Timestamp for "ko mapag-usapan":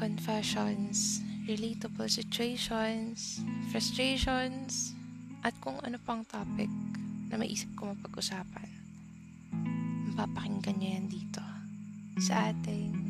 7.76-8.68